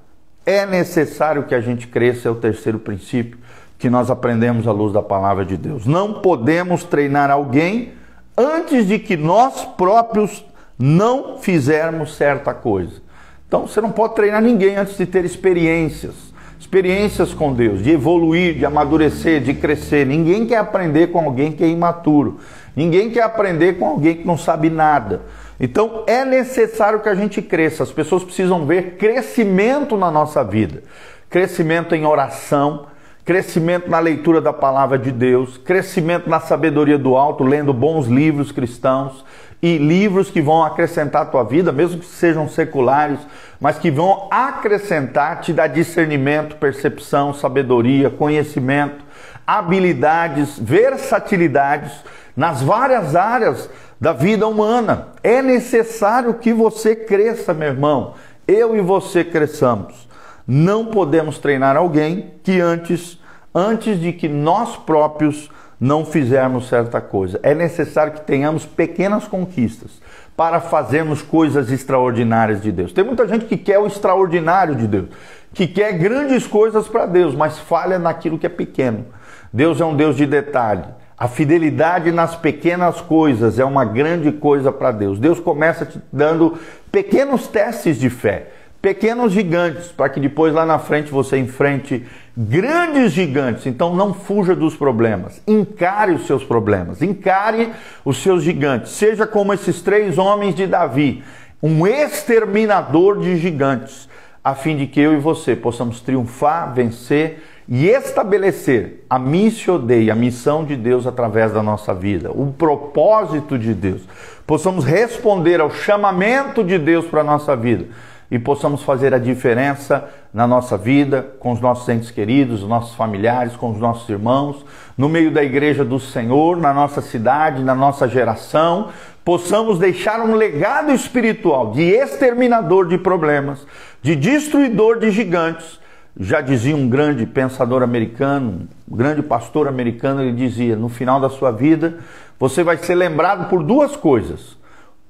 É 0.46 0.64
necessário 0.64 1.42
que 1.42 1.54
a 1.56 1.60
gente 1.60 1.88
cresça, 1.88 2.28
é 2.28 2.30
o 2.30 2.36
terceiro 2.36 2.78
princípio 2.78 3.38
que 3.78 3.90
nós 3.90 4.10
aprendemos 4.10 4.66
à 4.66 4.72
luz 4.72 4.92
da 4.92 5.02
palavra 5.02 5.44
de 5.44 5.56
Deus. 5.56 5.86
Não 5.86 6.14
podemos 6.14 6.84
treinar 6.84 7.30
alguém 7.30 7.97
antes 8.38 8.86
de 8.86 8.98
que 8.98 9.16
nós 9.16 9.64
próprios 9.64 10.44
não 10.78 11.38
fizermos 11.38 12.14
certa 12.14 12.54
coisa. 12.54 13.02
Então 13.48 13.66
você 13.66 13.80
não 13.80 13.90
pode 13.90 14.14
treinar 14.14 14.40
ninguém 14.40 14.76
antes 14.76 14.96
de 14.96 15.06
ter 15.06 15.24
experiências, 15.24 16.14
experiências 16.60 17.34
com 17.34 17.52
Deus, 17.52 17.82
de 17.82 17.90
evoluir, 17.90 18.54
de 18.54 18.64
amadurecer, 18.64 19.40
de 19.40 19.54
crescer. 19.54 20.06
Ninguém 20.06 20.46
quer 20.46 20.58
aprender 20.58 21.08
com 21.08 21.18
alguém 21.18 21.50
que 21.50 21.64
é 21.64 21.68
imaturo. 21.68 22.38
Ninguém 22.76 23.10
quer 23.10 23.22
aprender 23.22 23.78
com 23.78 23.88
alguém 23.88 24.16
que 24.16 24.26
não 24.26 24.38
sabe 24.38 24.70
nada. 24.70 25.22
Então 25.58 26.04
é 26.06 26.24
necessário 26.24 27.00
que 27.00 27.08
a 27.08 27.14
gente 27.14 27.42
cresça. 27.42 27.82
As 27.82 27.90
pessoas 27.90 28.22
precisam 28.22 28.64
ver 28.64 28.96
crescimento 28.96 29.96
na 29.96 30.10
nossa 30.10 30.44
vida. 30.44 30.84
Crescimento 31.28 31.94
em 31.94 32.06
oração, 32.06 32.86
crescimento 33.28 33.90
na 33.90 33.98
leitura 33.98 34.40
da 34.40 34.54
palavra 34.54 34.98
de 34.98 35.12
Deus, 35.12 35.58
crescimento 35.58 36.30
na 36.30 36.40
sabedoria 36.40 36.96
do 36.96 37.14
alto, 37.14 37.44
lendo 37.44 37.74
bons 37.74 38.06
livros 38.06 38.50
cristãos 38.50 39.22
e 39.60 39.76
livros 39.76 40.30
que 40.30 40.40
vão 40.40 40.64
acrescentar 40.64 41.20
a 41.20 41.26
tua 41.26 41.42
vida, 41.44 41.70
mesmo 41.70 42.00
que 42.00 42.06
sejam 42.06 42.48
seculares, 42.48 43.18
mas 43.60 43.76
que 43.76 43.90
vão 43.90 44.28
acrescentar, 44.30 45.42
te 45.42 45.52
dar 45.52 45.66
discernimento, 45.66 46.56
percepção, 46.56 47.34
sabedoria, 47.34 48.08
conhecimento, 48.08 49.04
habilidades, 49.46 50.58
versatilidades 50.58 51.92
nas 52.34 52.62
várias 52.62 53.14
áreas 53.14 53.68
da 54.00 54.14
vida 54.14 54.48
humana. 54.48 55.08
É 55.22 55.42
necessário 55.42 56.32
que 56.32 56.54
você 56.54 56.96
cresça, 56.96 57.52
meu 57.52 57.68
irmão. 57.68 58.14
Eu 58.46 58.74
e 58.74 58.80
você 58.80 59.22
cresçamos. 59.22 60.08
Não 60.50 60.86
podemos 60.86 61.38
treinar 61.38 61.76
alguém 61.76 62.32
que 62.42 62.58
antes, 62.58 63.17
antes 63.58 64.00
de 64.00 64.12
que 64.12 64.28
nós 64.28 64.76
próprios 64.76 65.50
não 65.80 66.04
fizermos 66.04 66.68
certa 66.68 67.00
coisa. 67.00 67.40
É 67.42 67.54
necessário 67.54 68.12
que 68.12 68.20
tenhamos 68.20 68.64
pequenas 68.64 69.26
conquistas 69.26 70.00
para 70.36 70.60
fazermos 70.60 71.22
coisas 71.22 71.70
extraordinárias 71.70 72.62
de 72.62 72.70
Deus. 72.70 72.92
Tem 72.92 73.04
muita 73.04 73.26
gente 73.26 73.46
que 73.46 73.56
quer 73.56 73.78
o 73.78 73.86
extraordinário 73.86 74.76
de 74.76 74.86
Deus, 74.86 75.06
que 75.52 75.66
quer 75.66 75.92
grandes 75.92 76.46
coisas 76.46 76.86
para 76.86 77.06
Deus, 77.06 77.34
mas 77.34 77.58
falha 77.58 77.98
naquilo 77.98 78.38
que 78.38 78.46
é 78.46 78.50
pequeno. 78.50 79.06
Deus 79.52 79.80
é 79.80 79.84
um 79.84 79.96
Deus 79.96 80.16
de 80.16 80.26
detalhe. 80.26 80.84
A 81.16 81.26
fidelidade 81.26 82.12
nas 82.12 82.36
pequenas 82.36 83.00
coisas 83.00 83.58
é 83.58 83.64
uma 83.64 83.84
grande 83.84 84.30
coisa 84.30 84.70
para 84.70 84.92
Deus. 84.92 85.18
Deus 85.18 85.40
começa 85.40 85.84
te 85.84 86.00
dando 86.12 86.56
pequenos 86.92 87.48
testes 87.48 87.98
de 87.98 88.08
fé 88.08 88.52
pequenos 88.80 89.32
gigantes, 89.32 89.88
para 89.88 90.08
que 90.08 90.20
depois 90.20 90.54
lá 90.54 90.64
na 90.64 90.78
frente 90.78 91.10
você 91.10 91.36
enfrente 91.36 92.06
grandes 92.36 93.12
gigantes. 93.12 93.66
Então 93.66 93.94
não 93.94 94.14
fuja 94.14 94.54
dos 94.54 94.76
problemas, 94.76 95.42
encare 95.46 96.12
os 96.12 96.26
seus 96.26 96.44
problemas, 96.44 97.02
encare 97.02 97.72
os 98.04 98.22
seus 98.22 98.42
gigantes. 98.42 98.92
Seja 98.92 99.26
como 99.26 99.52
esses 99.52 99.82
três 99.82 100.18
homens 100.18 100.54
de 100.54 100.66
Davi, 100.66 101.22
um 101.62 101.86
exterminador 101.86 103.18
de 103.18 103.36
gigantes, 103.36 104.08
a 104.42 104.54
fim 104.54 104.76
de 104.76 104.86
que 104.86 105.00
eu 105.00 105.12
e 105.12 105.18
você 105.18 105.56
possamos 105.56 106.00
triunfar, 106.00 106.72
vencer 106.72 107.42
e 107.68 107.86
estabelecer 107.88 109.04
a 109.10 109.18
missão 109.18 109.78
Dei, 109.78 110.10
a 110.10 110.14
missão 110.14 110.64
de 110.64 110.74
Deus 110.74 111.06
através 111.06 111.52
da 111.52 111.62
nossa 111.62 111.92
vida, 111.92 112.30
o 112.30 112.54
propósito 112.56 113.58
de 113.58 113.74
Deus. 113.74 114.02
Possamos 114.46 114.86
responder 114.86 115.60
ao 115.60 115.70
chamamento 115.70 116.64
de 116.64 116.78
Deus 116.78 117.04
para 117.04 117.20
a 117.20 117.24
nossa 117.24 117.54
vida 117.54 117.86
e 118.30 118.38
possamos 118.38 118.82
fazer 118.82 119.14
a 119.14 119.18
diferença 119.18 120.08
na 120.32 120.46
nossa 120.46 120.76
vida, 120.76 121.26
com 121.38 121.52
os 121.52 121.60
nossos 121.60 121.88
entes 121.88 122.10
queridos, 122.10 122.62
os 122.62 122.68
nossos 122.68 122.94
familiares, 122.94 123.56
com 123.56 123.70
os 123.70 123.78
nossos 123.78 124.08
irmãos, 124.08 124.64
no 124.96 125.08
meio 125.08 125.30
da 125.30 125.42
igreja 125.42 125.84
do 125.84 125.98
Senhor, 125.98 126.56
na 126.56 126.74
nossa 126.74 127.00
cidade, 127.00 127.62
na 127.62 127.74
nossa 127.74 128.06
geração, 128.06 128.88
possamos 129.24 129.78
deixar 129.78 130.20
um 130.20 130.34
legado 130.34 130.92
espiritual 130.92 131.72
de 131.72 131.82
exterminador 131.82 132.86
de 132.86 132.98
problemas, 132.98 133.66
de 134.02 134.14
destruidor 134.14 134.98
de 134.98 135.10
gigantes. 135.10 135.78
Já 136.20 136.40
dizia 136.40 136.74
um 136.74 136.88
grande 136.88 137.24
pensador 137.24 137.82
americano, 137.82 138.68
um 138.90 138.96
grande 138.96 139.22
pastor 139.22 139.68
americano, 139.68 140.20
ele 140.20 140.32
dizia: 140.32 140.74
no 140.74 140.88
final 140.88 141.20
da 141.20 141.30
sua 141.30 141.52
vida, 141.52 141.98
você 142.38 142.64
vai 142.64 142.76
ser 142.76 142.96
lembrado 142.96 143.48
por 143.48 143.62
duas 143.62 143.94
coisas 143.96 144.57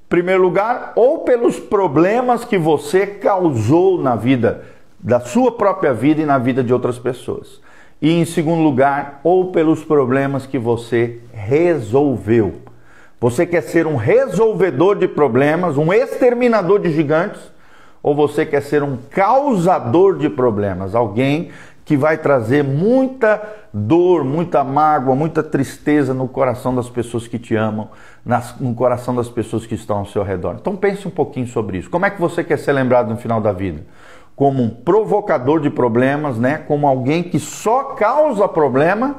primeiro 0.09 0.41
lugar, 0.41 0.91
ou 0.95 1.19
pelos 1.19 1.59
problemas 1.59 2.43
que 2.43 2.57
você 2.57 3.05
causou 3.05 4.01
na 4.01 4.15
vida, 4.15 4.65
da 4.99 5.19
sua 5.19 5.51
própria 5.51 5.93
vida 5.93 6.21
e 6.21 6.25
na 6.25 6.39
vida 6.39 6.63
de 6.63 6.73
outras 6.73 6.97
pessoas. 6.97 7.61
E 8.01 8.11
em 8.11 8.25
segundo 8.25 8.61
lugar, 8.63 9.21
ou 9.23 9.51
pelos 9.51 9.83
problemas 9.83 10.45
que 10.45 10.57
você 10.57 11.19
resolveu. 11.31 12.55
Você 13.21 13.45
quer 13.45 13.61
ser 13.61 13.85
um 13.85 13.97
resolvedor 13.97 14.95
de 14.95 15.07
problemas, 15.07 15.77
um 15.77 15.93
exterminador 15.93 16.79
de 16.79 16.91
gigantes, 16.91 17.41
ou 18.01 18.15
você 18.15 18.45
quer 18.45 18.61
ser 18.61 18.81
um 18.81 18.97
causador 19.11 20.17
de 20.17 20.29
problemas, 20.29 20.95
alguém 20.95 21.51
que 21.89 21.97
vai 21.97 22.19
trazer 22.19 22.63
muita 22.63 23.41
dor, 23.73 24.23
muita 24.23 24.63
mágoa, 24.63 25.15
muita 25.15 25.41
tristeza 25.41 26.13
no 26.13 26.27
coração 26.27 26.75
das 26.75 26.87
pessoas 26.87 27.27
que 27.27 27.39
te 27.39 27.55
amam, 27.55 27.89
nas, 28.23 28.55
no 28.59 28.75
coração 28.75 29.15
das 29.15 29.27
pessoas 29.27 29.65
que 29.65 29.73
estão 29.73 29.97
ao 29.97 30.05
seu 30.05 30.21
redor. 30.21 30.57
Então 30.61 30.75
pense 30.75 31.07
um 31.07 31.09
pouquinho 31.09 31.47
sobre 31.47 31.79
isso. 31.79 31.89
Como 31.89 32.05
é 32.05 32.11
que 32.11 32.21
você 32.21 32.43
quer 32.43 32.59
ser 32.59 32.73
lembrado 32.73 33.09
no 33.09 33.17
final 33.17 33.41
da 33.41 33.51
vida? 33.51 33.87
Como 34.35 34.61
um 34.61 34.69
provocador 34.69 35.61
de 35.61 35.71
problemas, 35.71 36.37
né? 36.37 36.59
Como 36.59 36.87
alguém 36.87 37.23
que 37.23 37.39
só 37.39 37.85
causa 37.95 38.47
problema 38.47 39.15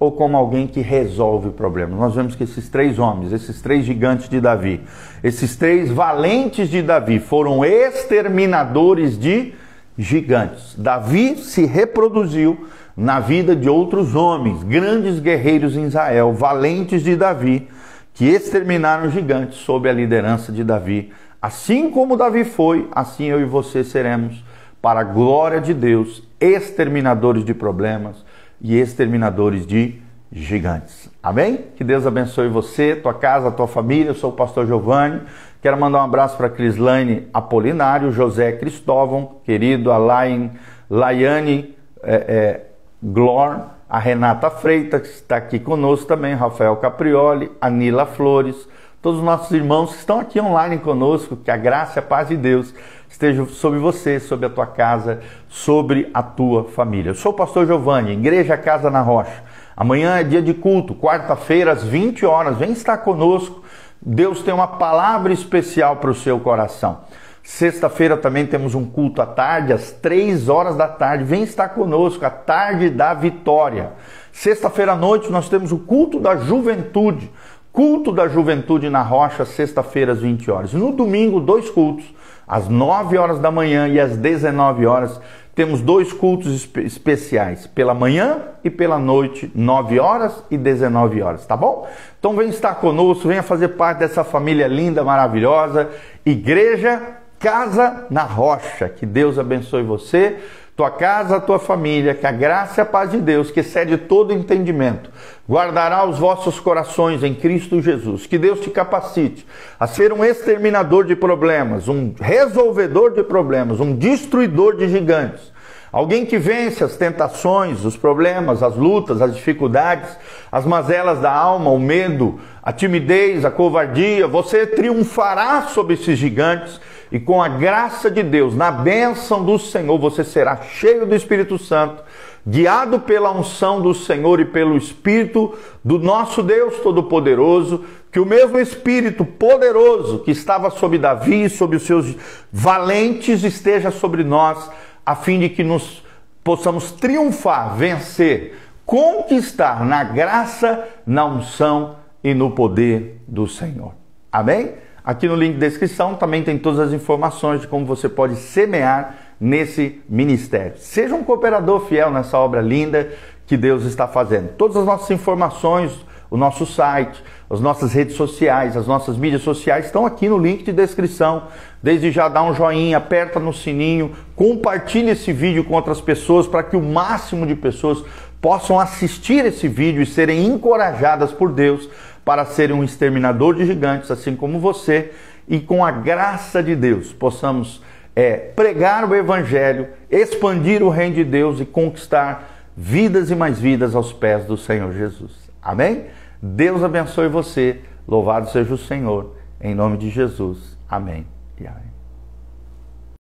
ou 0.00 0.10
como 0.10 0.38
alguém 0.38 0.66
que 0.66 0.80
resolve 0.80 1.50
problemas. 1.50 2.00
Nós 2.00 2.14
vemos 2.14 2.34
que 2.34 2.44
esses 2.44 2.66
três 2.70 2.98
homens, 2.98 3.30
esses 3.30 3.60
três 3.60 3.84
gigantes 3.84 4.26
de 4.26 4.40
Davi, 4.40 4.80
esses 5.22 5.54
três 5.54 5.90
valentes 5.90 6.70
de 6.70 6.80
Davi 6.80 7.18
foram 7.18 7.62
exterminadores 7.62 9.18
de 9.18 9.52
gigantes. 9.98 10.74
Davi 10.76 11.36
se 11.36 11.64
reproduziu 11.64 12.66
na 12.96 13.20
vida 13.20 13.54
de 13.54 13.68
outros 13.68 14.14
homens, 14.14 14.62
grandes 14.62 15.18
guerreiros 15.18 15.76
em 15.76 15.84
Israel, 15.86 16.32
valentes 16.32 17.02
de 17.02 17.14
Davi, 17.16 17.68
que 18.14 18.24
exterminaram 18.24 19.10
gigantes 19.10 19.58
sob 19.58 19.88
a 19.88 19.92
liderança 19.92 20.50
de 20.50 20.64
Davi. 20.64 21.12
Assim 21.40 21.90
como 21.90 22.16
Davi 22.16 22.44
foi, 22.44 22.88
assim 22.92 23.24
eu 23.24 23.40
e 23.40 23.44
você 23.44 23.84
seremos 23.84 24.42
para 24.80 25.00
a 25.00 25.04
glória 25.04 25.60
de 25.60 25.74
Deus, 25.74 26.22
exterminadores 26.40 27.44
de 27.44 27.52
problemas 27.52 28.24
e 28.60 28.76
exterminadores 28.76 29.66
de 29.66 30.00
gigantes. 30.32 31.10
Amém? 31.22 31.66
Que 31.76 31.84
Deus 31.84 32.06
abençoe 32.06 32.48
você, 32.48 32.96
tua 32.96 33.14
casa, 33.14 33.50
tua 33.50 33.66
família. 33.66 34.10
Eu 34.10 34.14
sou 34.14 34.30
o 34.30 34.34
pastor 34.34 34.66
Giovanni. 34.66 35.20
Quero 35.66 35.80
mandar 35.80 35.98
um 35.98 36.04
abraço 36.04 36.36
para 36.36 36.48
Crislaine 36.48 37.26
Apolinário, 37.34 38.12
José 38.12 38.52
Cristóvão, 38.52 39.38
querido, 39.44 39.90
Alain, 39.90 40.52
Laiane 40.88 41.74
é, 42.04 42.14
é, 42.14 42.60
Glor, 43.02 43.62
a 43.90 43.98
Renata 43.98 44.48
Freitas, 44.48 45.02
que 45.02 45.08
está 45.08 45.36
aqui 45.36 45.58
conosco 45.58 46.06
também, 46.06 46.34
Rafael 46.34 46.76
Caprioli, 46.76 47.50
Anila 47.60 48.06
Flores, 48.06 48.68
todos 49.02 49.18
os 49.18 49.24
nossos 49.24 49.50
irmãos 49.50 49.90
que 49.90 49.98
estão 49.98 50.20
aqui 50.20 50.40
online 50.40 50.78
conosco, 50.78 51.34
que 51.34 51.50
a 51.50 51.56
graça 51.56 51.98
e 51.98 52.00
a 52.00 52.02
paz 52.02 52.28
de 52.28 52.36
Deus 52.36 52.72
esteja 53.08 53.44
sobre 53.46 53.80
você, 53.80 54.20
sobre 54.20 54.46
a 54.46 54.50
tua 54.50 54.66
casa, 54.66 55.18
sobre 55.48 56.08
a 56.14 56.22
tua 56.22 56.62
família. 56.62 57.10
Eu 57.10 57.16
sou 57.16 57.32
o 57.32 57.34
pastor 57.34 57.66
Giovanni, 57.66 58.12
Igreja 58.12 58.56
Casa 58.56 58.88
na 58.88 59.00
Rocha. 59.00 59.42
Amanhã 59.76 60.16
é 60.16 60.22
dia 60.22 60.40
de 60.40 60.54
culto, 60.54 60.94
quarta-feira 60.94 61.72
às 61.72 61.82
20 61.82 62.24
horas. 62.24 62.56
Vem 62.56 62.70
estar 62.70 62.98
conosco. 62.98 63.65
Deus 64.00 64.42
tem 64.42 64.52
uma 64.52 64.66
palavra 64.66 65.32
especial 65.32 65.96
para 65.96 66.10
o 66.10 66.14
seu 66.14 66.38
coração. 66.40 67.00
Sexta-feira 67.42 68.16
também 68.16 68.44
temos 68.44 68.74
um 68.74 68.84
culto 68.84 69.22
à 69.22 69.26
tarde, 69.26 69.72
às 69.72 69.92
3 69.92 70.48
horas 70.48 70.76
da 70.76 70.88
tarde. 70.88 71.22
Vem 71.22 71.44
estar 71.44 71.68
conosco, 71.68 72.24
a 72.24 72.30
tarde 72.30 72.90
da 72.90 73.14
vitória. 73.14 73.92
Sexta-feira 74.32 74.92
à 74.92 74.96
noite 74.96 75.30
nós 75.30 75.48
temos 75.48 75.70
o 75.70 75.78
culto 75.78 76.18
da 76.18 76.36
juventude. 76.36 77.30
Culto 77.76 78.10
da 78.10 78.26
Juventude 78.26 78.88
na 78.88 79.02
Rocha, 79.02 79.44
sexta-feira 79.44 80.12
às 80.12 80.20
20 80.20 80.50
horas. 80.50 80.72
No 80.72 80.92
domingo, 80.92 81.38
dois 81.38 81.68
cultos, 81.68 82.06
às 82.48 82.68
9 82.68 83.18
horas 83.18 83.38
da 83.38 83.50
manhã 83.50 83.86
e 83.86 84.00
às 84.00 84.16
19 84.16 84.86
horas. 84.86 85.20
Temos 85.56 85.80
dois 85.80 86.12
cultos 86.12 86.54
espe 86.54 86.82
especiais, 86.82 87.66
pela 87.66 87.94
manhã 87.94 88.42
e 88.62 88.68
pela 88.68 88.98
noite, 88.98 89.50
9 89.54 89.98
horas 89.98 90.44
e 90.50 90.58
19 90.58 91.22
horas, 91.22 91.46
tá 91.46 91.56
bom? 91.56 91.88
Então 92.18 92.36
vem 92.36 92.50
estar 92.50 92.74
conosco, 92.74 93.26
venha 93.26 93.42
fazer 93.42 93.68
parte 93.68 94.00
dessa 94.00 94.22
família 94.22 94.68
linda, 94.68 95.02
maravilhosa, 95.02 95.88
Igreja 96.26 97.00
Casa 97.38 98.04
na 98.10 98.22
Rocha. 98.22 98.90
Que 98.90 99.06
Deus 99.06 99.38
abençoe 99.38 99.82
você 99.82 100.36
tua 100.76 100.90
casa, 100.90 101.40
tua 101.40 101.58
família, 101.58 102.14
que 102.14 102.26
a 102.26 102.30
graça 102.30 102.80
e 102.80 102.82
a 102.82 102.84
paz 102.84 103.10
de 103.10 103.16
Deus, 103.16 103.50
que 103.50 103.60
excede 103.60 103.96
todo 103.96 104.34
entendimento, 104.34 105.10
guardará 105.48 106.04
os 106.04 106.18
vossos 106.18 106.60
corações 106.60 107.22
em 107.22 107.34
Cristo 107.34 107.80
Jesus. 107.80 108.26
Que 108.26 108.36
Deus 108.36 108.60
te 108.60 108.68
capacite 108.68 109.46
a 109.80 109.86
ser 109.86 110.12
um 110.12 110.22
exterminador 110.22 111.06
de 111.06 111.16
problemas, 111.16 111.88
um 111.88 112.12
resolvedor 112.20 113.14
de 113.14 113.22
problemas, 113.22 113.80
um 113.80 113.96
destruidor 113.96 114.76
de 114.76 114.86
gigantes. 114.88 115.50
Alguém 115.90 116.26
que 116.26 116.36
vence 116.36 116.84
as 116.84 116.94
tentações, 116.94 117.82
os 117.82 117.96
problemas, 117.96 118.62
as 118.62 118.76
lutas, 118.76 119.22
as 119.22 119.34
dificuldades, 119.34 120.10
as 120.52 120.66
mazelas 120.66 121.20
da 121.20 121.32
alma, 121.32 121.70
o 121.70 121.78
medo, 121.78 122.38
a 122.62 122.70
timidez, 122.70 123.46
a 123.46 123.50
covardia. 123.50 124.26
Você 124.26 124.66
triunfará 124.66 125.68
sobre 125.68 125.94
esses 125.94 126.18
gigantes 126.18 126.78
e 127.10 127.20
com 127.20 127.42
a 127.42 127.48
graça 127.48 128.10
de 128.10 128.22
Deus, 128.22 128.54
na 128.54 128.70
bênção 128.70 129.44
do 129.44 129.58
Senhor, 129.58 129.98
você 129.98 130.24
será 130.24 130.60
cheio 130.62 131.06
do 131.06 131.14
Espírito 131.14 131.58
Santo, 131.58 132.02
guiado 132.46 133.00
pela 133.00 133.32
unção 133.32 133.80
do 133.80 133.94
Senhor 133.94 134.40
e 134.40 134.44
pelo 134.44 134.76
Espírito 134.76 135.54
do 135.84 135.98
nosso 135.98 136.42
Deus 136.42 136.78
Todo-Poderoso, 136.80 137.84
que 138.10 138.20
o 138.20 138.26
mesmo 138.26 138.58
Espírito 138.58 139.24
poderoso 139.24 140.20
que 140.20 140.30
estava 140.30 140.70
sobre 140.70 140.98
Davi 140.98 141.44
e 141.44 141.50
sobre 141.50 141.76
os 141.76 141.82
seus 141.82 142.14
valentes 142.52 143.44
esteja 143.44 143.90
sobre 143.90 144.24
nós, 144.24 144.70
a 145.04 145.14
fim 145.14 145.38
de 145.38 145.48
que 145.48 145.62
nos 145.62 146.02
possamos 146.42 146.92
triunfar, 146.92 147.76
vencer, 147.76 148.56
conquistar 148.84 149.84
na 149.84 150.04
graça, 150.04 150.88
na 151.06 151.24
unção 151.24 151.96
e 152.22 152.32
no 152.32 152.52
poder 152.52 153.20
do 153.26 153.46
Senhor. 153.46 153.92
Amém? 154.30 154.85
Aqui 155.06 155.28
no 155.28 155.36
link 155.36 155.52
de 155.52 155.60
descrição 155.60 156.16
também 156.16 156.42
tem 156.42 156.58
todas 156.58 156.80
as 156.80 156.92
informações 156.92 157.60
de 157.60 157.68
como 157.68 157.86
você 157.86 158.08
pode 158.08 158.34
semear 158.34 159.14
nesse 159.40 160.02
ministério. 160.08 160.72
Seja 160.78 161.14
um 161.14 161.22
cooperador 161.22 161.78
fiel 161.86 162.10
nessa 162.10 162.36
obra 162.36 162.60
linda 162.60 163.12
que 163.46 163.56
Deus 163.56 163.84
está 163.84 164.08
fazendo. 164.08 164.48
Todas 164.56 164.76
as 164.76 164.84
nossas 164.84 165.08
informações, 165.12 165.92
o 166.28 166.36
nosso 166.36 166.66
site, 166.66 167.22
as 167.48 167.60
nossas 167.60 167.92
redes 167.92 168.16
sociais, 168.16 168.76
as 168.76 168.88
nossas 168.88 169.16
mídias 169.16 169.42
sociais 169.42 169.86
estão 169.86 170.04
aqui 170.04 170.28
no 170.28 170.38
link 170.38 170.64
de 170.64 170.72
descrição. 170.72 171.44
Desde 171.80 172.10
já 172.10 172.28
dá 172.28 172.42
um 172.42 172.52
joinha, 172.52 172.96
aperta 172.96 173.38
no 173.38 173.52
sininho, 173.52 174.10
compartilhe 174.34 175.10
esse 175.10 175.32
vídeo 175.32 175.62
com 175.62 175.74
outras 175.74 176.00
pessoas 176.00 176.48
para 176.48 176.64
que 176.64 176.76
o 176.76 176.82
máximo 176.82 177.46
de 177.46 177.54
pessoas 177.54 178.02
possam 178.40 178.80
assistir 178.80 179.44
esse 179.44 179.68
vídeo 179.68 180.02
e 180.02 180.06
serem 180.06 180.46
encorajadas 180.46 181.30
por 181.30 181.52
Deus 181.52 181.88
para 182.26 182.44
serem 182.44 182.74
um 182.74 182.82
exterminador 182.82 183.54
de 183.54 183.64
gigantes, 183.64 184.10
assim 184.10 184.34
como 184.34 184.58
você, 184.58 185.12
e 185.46 185.60
com 185.60 185.84
a 185.84 185.92
graça 185.92 186.60
de 186.60 186.74
Deus 186.74 187.12
possamos 187.12 187.80
é, 188.16 188.36
pregar 188.36 189.08
o 189.08 189.14
Evangelho, 189.14 189.86
expandir 190.10 190.82
o 190.82 190.88
reino 190.88 191.14
de 191.14 191.22
Deus 191.22 191.60
e 191.60 191.64
conquistar 191.64 192.72
vidas 192.76 193.30
e 193.30 193.36
mais 193.36 193.60
vidas 193.60 193.94
aos 193.94 194.12
pés 194.12 194.44
do 194.44 194.56
Senhor 194.56 194.92
Jesus. 194.92 195.48
Amém? 195.62 196.06
Deus 196.42 196.82
abençoe 196.82 197.28
você. 197.28 197.80
Louvado 198.08 198.50
seja 198.50 198.74
o 198.74 198.78
Senhor. 198.78 199.36
Em 199.60 199.72
nome 199.72 199.96
de 199.96 200.10
Jesus. 200.10 200.76
Amém 200.88 201.24
e 201.60 201.66
amém. 201.66 201.85